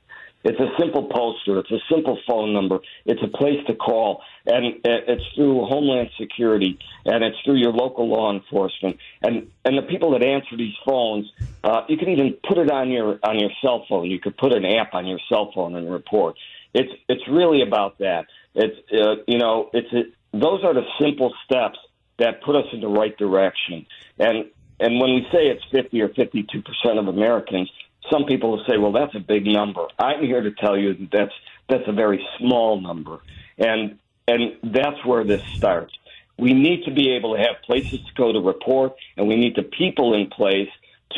It's 0.45 0.59
a 0.59 0.71
simple 0.79 1.05
poster. 1.05 1.59
It's 1.59 1.71
a 1.71 1.79
simple 1.91 2.19
phone 2.27 2.53
number. 2.53 2.81
It's 3.05 3.23
a 3.23 3.29
place 3.29 3.65
to 3.69 3.75
call, 3.75 4.23
and 4.45 4.81
it's 4.85 5.23
through 5.37 5.67
Homeland 5.67 6.11
Security, 6.19 6.79
and 7.05 7.23
it's 7.23 7.37
through 7.45 7.59
your 7.59 7.73
local 7.73 8.09
law 8.09 8.33
enforcement, 8.33 8.99
and 9.23 9.51
and 9.65 9.79
the 9.79 9.83
people 9.83 10.11
that 10.13 10.25
answer 10.25 10.57
these 10.57 10.75
phones. 10.85 11.31
Uh, 11.63 11.83
you 11.89 11.97
can 11.97 12.09
even 12.09 12.37
put 12.49 12.59
it 12.59 12.71
on 12.71 12.91
your 12.91 13.21
on 13.23 13.39
your 13.39 13.51
cell 13.63 13.87
phone. 13.89 14.11
You 14.11 14.19
could 14.19 14.37
put 14.37 14.53
an 14.53 14.65
app 14.65 14.95
on 14.95 15.07
your 15.07 15.21
cell 15.29 15.53
phone 15.55 15.77
and 15.77 15.91
report. 15.91 16.37
It's 16.75 16.93
it's 17.09 17.23
really 17.29 17.63
about 17.63 17.99
that. 17.99 18.27
It's 18.55 18.77
uh, 18.93 19.23
you 19.29 19.39
know 19.39 19.71
it's 19.73 19.93
a, 19.93 20.03
those 20.33 20.65
are 20.65 20.75
the 20.75 20.85
simple 21.01 21.33
steps 21.45 21.79
that 22.19 22.43
put 22.43 22.57
us 22.57 22.67
in 22.73 22.81
the 22.81 22.89
right 22.89 23.17
direction. 23.17 23.87
And 24.19 24.47
and 24.81 24.99
when 24.99 25.15
we 25.15 25.27
say 25.31 25.47
it's 25.47 25.63
50 25.71 26.01
or 26.01 26.09
52 26.09 26.63
percent 26.63 26.99
of 26.99 27.07
Americans, 27.09 27.71
some 28.11 28.25
people 28.25 28.51
will 28.51 28.65
say, 28.69 28.79
"Well, 28.79 28.93
that's 28.93 29.15
a 29.15 29.21
big 29.21 29.47
number." 29.47 29.87
I'm 29.99 30.25
here 30.25 30.43
to 30.43 30.51
tell 30.53 30.77
you 30.77 30.95
that 30.95 31.11
that's 31.13 31.35
that's 31.69 31.89
a 31.89 31.93
very 31.93 32.27
small 32.39 32.81
number, 32.81 33.21
and 33.59 33.99
and 34.27 34.57
that's 34.63 35.05
where 35.05 35.25
this 35.25 35.43
starts. 35.57 35.93
We 36.39 36.55
need 36.55 36.85
to 36.85 36.91
be 36.91 37.13
able 37.13 37.35
to 37.35 37.41
have 37.41 37.63
places 37.65 38.01
to 38.01 38.15
go 38.17 38.33
to 38.33 38.41
report, 38.41 38.95
and 39.17 39.29
we 39.29 39.37
need 39.37 39.55
the 39.55 39.63
people 39.63 40.15
in 40.15 40.29
place 40.29 40.69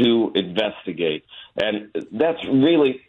to 0.03 0.33
investigate, 0.35 1.25
and 1.57 1.91
that's 2.13 2.45
really 2.47 3.01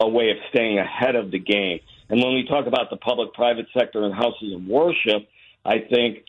a 0.00 0.08
way 0.08 0.30
of 0.30 0.36
staying 0.50 0.78
ahead 0.78 1.16
of 1.16 1.30
the 1.30 1.38
game. 1.38 1.80
And 2.10 2.20
when 2.22 2.34
we 2.34 2.46
talk 2.46 2.66
about 2.66 2.90
the 2.90 2.96
public-private 2.96 3.66
sector 3.76 4.04
and 4.04 4.12
houses 4.14 4.52
of 4.52 4.66
worship, 4.66 5.26
I 5.64 5.78
think 5.78 6.24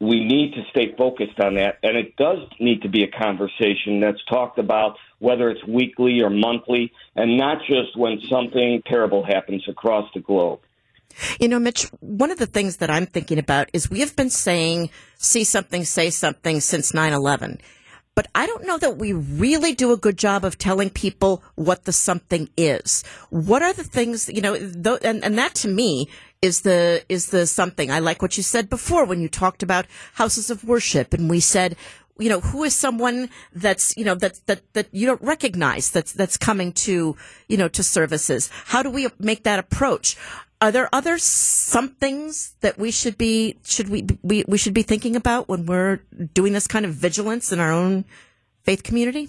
we 0.00 0.24
need 0.24 0.52
to 0.54 0.62
stay 0.70 0.94
focused 0.96 1.38
on 1.38 1.54
that. 1.54 1.78
And 1.82 1.96
it 1.96 2.16
does 2.16 2.38
need 2.58 2.82
to 2.82 2.88
be 2.88 3.04
a 3.04 3.08
conversation 3.08 4.00
that's 4.00 4.22
talked 4.28 4.58
about, 4.58 4.96
whether 5.20 5.48
it's 5.48 5.64
weekly 5.66 6.20
or 6.20 6.30
monthly, 6.30 6.92
and 7.14 7.36
not 7.36 7.58
just 7.68 7.96
when 7.96 8.20
something 8.28 8.82
terrible 8.86 9.24
happens 9.24 9.64
across 9.68 10.10
the 10.12 10.20
globe. 10.20 10.60
You 11.38 11.46
know, 11.46 11.60
Mitch, 11.60 11.84
one 12.00 12.30
of 12.30 12.38
the 12.38 12.46
things 12.46 12.78
that 12.78 12.90
I'm 12.90 13.06
thinking 13.06 13.38
about 13.38 13.68
is 13.72 13.90
we 13.90 14.00
have 14.00 14.16
been 14.16 14.30
saying, 14.30 14.90
see 15.18 15.44
something, 15.44 15.84
say 15.84 16.10
something 16.10 16.60
since 16.60 16.92
9 16.92 17.12
11 17.12 17.60
but 18.14 18.26
I 18.34 18.46
don't 18.46 18.66
know 18.66 18.78
that 18.78 18.98
we 18.98 19.12
really 19.12 19.74
do 19.74 19.92
a 19.92 19.96
good 19.96 20.18
job 20.18 20.44
of 20.44 20.58
telling 20.58 20.90
people 20.90 21.42
what 21.54 21.84
the 21.84 21.92
something 21.92 22.50
is. 22.56 23.04
What 23.30 23.62
are 23.62 23.72
the 23.72 23.84
things, 23.84 24.28
you 24.28 24.42
know, 24.42 24.54
th- 24.54 25.00
and, 25.02 25.24
and 25.24 25.38
that 25.38 25.54
to 25.56 25.68
me 25.68 26.08
is 26.42 26.62
the, 26.62 27.04
is 27.08 27.26
the 27.30 27.46
something. 27.46 27.90
I 27.90 28.00
like 28.00 28.20
what 28.20 28.36
you 28.36 28.42
said 28.42 28.68
before 28.68 29.04
when 29.06 29.20
you 29.20 29.28
talked 29.28 29.62
about 29.62 29.86
houses 30.14 30.50
of 30.50 30.64
worship 30.64 31.14
and 31.14 31.30
we 31.30 31.40
said, 31.40 31.76
you 32.18 32.28
know, 32.28 32.40
who 32.40 32.64
is 32.64 32.74
someone 32.74 33.30
that's, 33.54 33.96
you 33.96 34.04
know, 34.04 34.16
that, 34.16 34.40
that, 34.46 34.60
that 34.74 34.88
you 34.92 35.06
don't 35.06 35.22
recognize 35.22 35.90
that's, 35.90 36.12
that's 36.12 36.36
coming 36.36 36.72
to, 36.72 37.16
you 37.48 37.56
know, 37.56 37.68
to 37.68 37.82
services? 37.82 38.50
How 38.66 38.82
do 38.82 38.90
we 38.90 39.08
make 39.18 39.44
that 39.44 39.58
approach? 39.58 40.16
Are 40.60 40.70
there 40.70 40.88
other 40.92 41.18
somethings 41.18 42.54
that 42.60 42.78
we 42.78 42.92
should 42.92 43.18
be 43.18 43.58
should 43.64 43.88
we, 43.88 44.06
we 44.22 44.44
we 44.46 44.56
should 44.58 44.74
be 44.74 44.84
thinking 44.84 45.16
about 45.16 45.48
when 45.48 45.66
we're 45.66 45.96
doing 46.34 46.52
this 46.52 46.68
kind 46.68 46.84
of 46.84 46.94
vigilance 46.94 47.50
in 47.50 47.58
our 47.58 47.72
own 47.72 48.04
faith 48.62 48.84
community? 48.84 49.28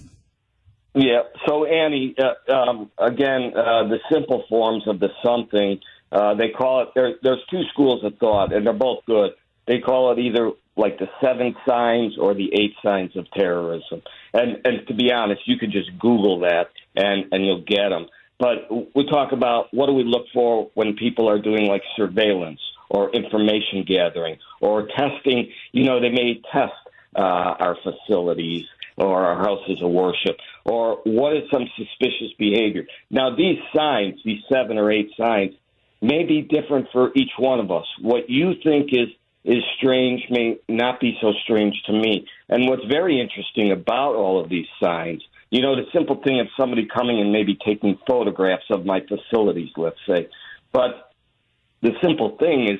Yeah. 0.93 1.23
So 1.47 1.65
Annie, 1.65 2.13
uh, 2.19 2.53
um, 2.53 2.91
again, 2.99 3.53
uh, 3.57 3.87
the 3.87 3.97
simple 4.11 4.43
forms 4.47 4.87
of 4.87 4.99
the 4.99 5.09
something 5.25 5.79
uh, 6.13 6.35
they 6.35 6.49
call 6.49 6.83
it. 6.83 6.89
There, 6.93 7.15
there's 7.23 7.41
two 7.49 7.63
schools 7.71 8.03
of 8.03 8.17
thought, 8.19 8.53
and 8.53 8.65
they're 8.65 8.73
both 8.73 9.03
good. 9.05 9.31
They 9.65 9.79
call 9.79 10.11
it 10.11 10.19
either 10.19 10.51
like 10.75 10.99
the 10.99 11.07
seven 11.21 11.55
signs 11.67 12.17
or 12.17 12.33
the 12.33 12.49
eight 12.53 12.75
signs 12.83 13.15
of 13.15 13.29
terrorism. 13.31 14.01
And 14.33 14.61
and 14.63 14.87
to 14.87 14.93
be 14.93 15.11
honest, 15.11 15.41
you 15.45 15.57
could 15.57 15.71
just 15.71 15.89
Google 15.99 16.39
that 16.41 16.69
and 16.95 17.25
and 17.31 17.45
you'll 17.45 17.63
get 17.63 17.89
them. 17.89 18.07
But 18.39 18.67
we 18.95 19.07
talk 19.07 19.31
about 19.31 19.73
what 19.73 19.87
do 19.87 19.93
we 19.93 20.03
look 20.03 20.25
for 20.33 20.69
when 20.73 20.95
people 20.95 21.29
are 21.29 21.39
doing 21.39 21.67
like 21.67 21.83
surveillance 21.95 22.59
or 22.89 23.09
information 23.11 23.83
gathering 23.87 24.37
or 24.61 24.87
testing. 24.87 25.51
You 25.71 25.85
know, 25.85 25.99
they 25.99 26.09
may 26.09 26.41
test 26.51 26.73
uh, 27.15 27.21
our 27.59 27.77
facilities 27.83 28.65
or 28.97 29.25
our 29.25 29.37
houses 29.37 29.81
of 29.81 29.89
worship 29.89 30.37
or 30.65 30.99
what 31.05 31.35
is 31.35 31.43
some 31.51 31.67
suspicious 31.75 32.33
behavior. 32.37 32.85
Now, 33.09 33.35
these 33.35 33.57
signs, 33.75 34.19
these 34.23 34.41
seven 34.51 34.77
or 34.77 34.91
eight 34.91 35.09
signs, 35.17 35.53
may 36.03 36.23
be 36.23 36.41
different 36.41 36.89
for 36.91 37.11
each 37.15 37.31
one 37.37 37.59
of 37.59 37.71
us. 37.71 37.85
What 37.99 38.29
you 38.29 38.53
think 38.63 38.89
is 38.91 39.09
is 39.43 39.61
strange 39.77 40.21
may 40.29 40.57
not 40.69 41.01
be 41.01 41.17
so 41.19 41.33
strange 41.43 41.75
to 41.85 41.91
me. 41.91 42.27
And 42.47 42.69
what's 42.69 42.85
very 42.85 43.19
interesting 43.19 43.71
about 43.71 44.15
all 44.15 44.39
of 44.41 44.49
these 44.49 44.67
signs 44.81 45.21
you 45.53 45.61
know, 45.61 45.75
the 45.75 45.85
simple 45.93 46.15
thing 46.15 46.39
of 46.39 46.47
somebody 46.57 46.87
coming 46.87 47.21
and 47.21 47.31
maybe 47.31 47.55
taking 47.63 47.99
photographs 48.07 48.65
of 48.71 48.87
my 48.87 49.01
facilities, 49.01 49.69
let's 49.77 49.99
say. 50.07 50.27
But 50.71 51.13
the 51.81 51.91
simple 52.01 52.37
thing 52.37 52.71
is, 52.71 52.79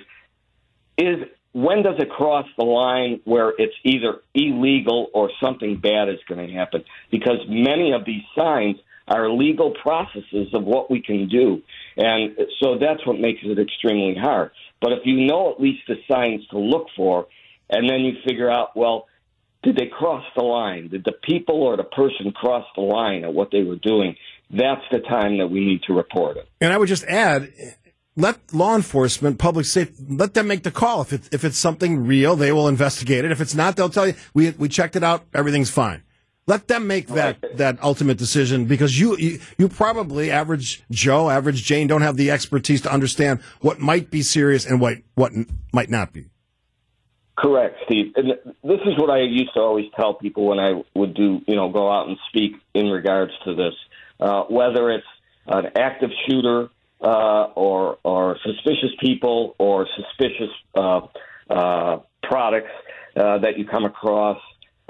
is 0.98 1.28
when 1.52 1.84
does 1.84 1.98
it 2.00 2.10
cross 2.10 2.48
the 2.58 2.64
line 2.64 3.22
where 3.26 3.54
it's 3.56 3.76
either 3.84 4.22
illegal 4.34 5.12
or 5.14 5.30
something 5.40 5.78
bad 5.78 6.10
is 6.10 6.18
going 6.28 6.48
to 6.48 6.52
happen? 6.52 6.84
Because 7.12 7.38
many 7.48 7.92
of 7.92 8.06
these 8.06 8.24
signs 8.36 8.78
are 9.08 9.30
legal 9.30 9.74
processes 9.82 10.48
of 10.54 10.64
what 10.64 10.90
we 10.90 11.02
can 11.02 11.28
do. 11.28 11.62
And 11.98 12.38
so 12.62 12.78
that's 12.80 13.06
what 13.06 13.20
makes 13.20 13.42
it 13.44 13.60
extremely 13.60 14.16
hard. 14.20 14.52
But 14.82 14.94
if 14.94 15.00
you 15.06 15.26
know 15.26 15.52
at 15.52 15.62
least 15.62 15.82
the 15.88 15.96
signs 16.10 16.46
to 16.48 16.60
look 16.60 16.88
for, 16.96 17.28
and 17.70 17.90
then 17.90 18.02
you 18.02 18.14
figure 18.26 18.50
out, 18.50 18.76
well, 18.76 19.08
did 19.64 19.78
they 19.78 19.88
cross 19.88 20.24
the 20.36 20.44
line? 20.44 20.90
Did 20.90 21.06
the 21.06 21.14
people 21.24 21.64
or 21.64 21.78
the 21.78 21.84
person 21.84 22.32
cross 22.32 22.66
the 22.76 22.82
line 22.82 23.24
at 23.24 23.34
what 23.34 23.50
they 23.52 23.64
were 23.64 23.78
doing? 23.78 24.16
That's 24.50 24.82
the 24.92 25.00
time 25.00 25.38
that 25.40 25.48
we 25.48 25.66
need 25.66 25.82
to 25.88 25.94
report 25.94 26.38
it. 26.38 26.48
And 26.60 26.74
I 26.74 26.78
would 26.78 26.90
just 26.90 27.06
add, 27.06 27.52
let 28.16 28.54
law 28.54 28.76
enforcement, 28.76 29.40
public 29.40 29.66
safety, 29.66 30.04
let 30.10 30.34
them 30.34 30.48
make 30.48 30.64
the 30.64 30.72
call. 30.72 31.02
If 31.02 31.14
it, 31.14 31.30
if 31.32 31.44
it's 31.44 31.58
something 31.58 32.06
real, 32.06 32.36
they 32.36 32.52
will 32.52 32.68
investigate 32.68 33.26
it. 33.26 33.32
If 33.32 33.42
it's 33.42 33.56
not, 33.56 33.76
they'll 33.76 33.90
tell 33.90 34.08
you 34.08 34.14
we 34.34 34.52
we 34.52 34.70
checked 34.70 34.96
it 34.96 35.04
out, 35.04 35.26
everything's 35.34 35.72
fine. 35.72 36.04
Let 36.46 36.68
them 36.68 36.88
make 36.88 37.08
that 37.08 37.38
right. 37.42 37.58
that 37.58 37.82
ultimate 37.82 38.18
decision 38.18 38.66
because 38.66 39.00
you, 39.00 39.18
you 39.18 39.40
you 39.58 39.70
probably 39.70 40.30
average 40.30 40.84
Joe, 40.92 41.30
average 41.30 41.64
Jane 41.64 41.88
don't 41.88 42.02
have 42.02 42.18
the 42.18 42.32
expertise 42.32 42.82
to 42.82 42.92
understand 42.92 43.42
what 43.62 43.80
might 43.80 44.12
be 44.12 44.22
serious 44.22 44.66
and 44.66 44.82
what 44.82 44.98
what 45.16 45.32
might 45.72 45.90
not 45.90 46.12
be. 46.12 46.26
Correct, 47.38 47.78
Steve. 47.86 48.14
And 48.16 48.30
this 48.64 48.80
is 48.86 48.98
what 48.98 49.10
I 49.10 49.22
used 49.22 49.54
to 49.56 49.60
always 49.62 49.86
tell 49.96 50.14
people 50.14 50.46
when 50.46 50.60
I 50.60 50.84
would 50.94 51.16
do, 51.16 51.42
you 51.48 51.56
know, 51.56 51.70
go 51.70 51.92
out 51.92 52.08
and 52.08 52.18
speak 52.30 52.54
in 52.74 52.88
regards 52.88 53.32
to 53.46 53.56
this. 53.56 53.74
Uh, 54.20 54.44
whether 54.44 54.92
it's 54.92 55.08
an 55.48 55.66
active 55.76 56.12
shooter 56.28 56.70
uh, 57.02 57.46
or 57.56 57.98
or 58.04 58.38
suspicious 58.46 58.92
people 59.00 59.56
or 59.58 59.88
suspicious 59.96 60.50
uh, 60.76 61.02
uh, 61.50 62.00
products 62.22 62.72
uh, 63.16 63.40
that 63.40 63.58
you 63.58 63.66
come 63.66 63.86
across, 63.86 64.40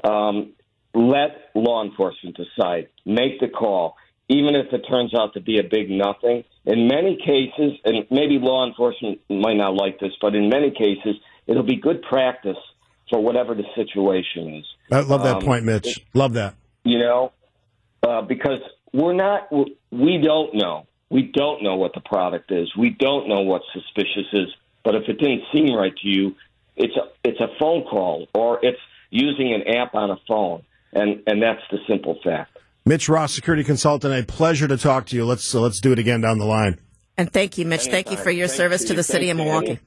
um, 0.04 0.52
let 0.94 1.50
law 1.54 1.84
enforcement 1.84 2.36
decide. 2.36 2.88
Make 3.04 3.40
the 3.40 3.48
call, 3.48 3.96
even 4.28 4.54
if 4.54 4.72
it 4.72 4.82
turns 4.88 5.12
out 5.14 5.34
to 5.34 5.40
be 5.40 5.58
a 5.58 5.62
big 5.62 5.90
nothing. 5.90 6.44
In 6.64 6.88
many 6.88 7.16
cases, 7.16 7.78
and 7.84 8.06
maybe 8.10 8.38
law 8.38 8.66
enforcement 8.66 9.20
might 9.28 9.56
not 9.56 9.74
like 9.74 10.00
this, 10.00 10.12
but 10.20 10.34
in 10.34 10.48
many 10.48 10.70
cases, 10.70 11.16
it'll 11.46 11.62
be 11.62 11.76
good 11.76 12.02
practice 12.02 12.56
for 13.10 13.22
whatever 13.22 13.54
the 13.54 13.64
situation 13.74 14.54
is. 14.54 14.64
I 14.90 15.00
love 15.00 15.22
that 15.24 15.36
Um, 15.36 15.42
point, 15.42 15.64
Mitch. 15.64 16.00
love 16.14 16.32
that. 16.34 16.54
You 16.84 16.98
know, 16.98 17.32
uh, 18.02 18.22
because 18.22 18.60
we're 18.92 19.12
not, 19.14 19.52
we 19.90 20.18
don't 20.18 20.54
know. 20.54 20.86
We 21.10 21.22
don't 21.22 21.62
know 21.62 21.76
what 21.76 21.92
the 21.94 22.00
product 22.00 22.50
is. 22.50 22.74
We 22.76 22.90
don't 22.90 23.28
know 23.28 23.42
what 23.42 23.62
suspicious 23.72 24.26
is. 24.32 24.48
But 24.84 24.94
if 24.94 25.08
it 25.08 25.18
didn't 25.18 25.42
seem 25.52 25.74
right 25.74 25.94
to 25.96 26.08
you, 26.08 26.34
it's 26.76 26.94
a 26.96 27.28
it's 27.28 27.40
a 27.40 27.48
phone 27.58 27.84
call 27.84 28.26
or 28.34 28.58
it's 28.62 28.80
using 29.10 29.54
an 29.54 29.74
app 29.76 29.94
on 29.94 30.10
a 30.10 30.16
phone, 30.28 30.62
and 30.94 31.22
and 31.26 31.42
that's 31.42 31.62
the 31.70 31.78
simple 31.88 32.18
fact. 32.22 32.58
Mitch 32.86 33.08
Ross, 33.08 33.34
security 33.34 33.64
consultant. 33.64 34.14
A 34.14 34.24
pleasure 34.26 34.68
to 34.68 34.76
talk 34.76 35.06
to 35.06 35.16
you. 35.16 35.24
Let's 35.24 35.54
uh, 35.54 35.60
let's 35.60 35.80
do 35.80 35.92
it 35.92 35.98
again 35.98 36.20
down 36.20 36.38
the 36.38 36.44
line. 36.44 36.78
And 37.16 37.32
thank 37.32 37.58
you, 37.58 37.64
Mitch. 37.64 37.86
Thank 37.86 38.10
you 38.10 38.16
for 38.16 38.30
your 38.30 38.48
Thank 38.48 38.56
service 38.56 38.82
you. 38.82 38.88
to 38.88 38.94
the 38.94 39.02
city 39.02 39.30
of 39.30 39.36
Milwaukee. 39.36 39.68
Annie. 39.68 39.80